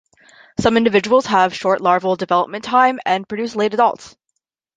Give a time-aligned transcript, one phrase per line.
[0.59, 4.15] Some individuals have a short larval development time and produce late adults.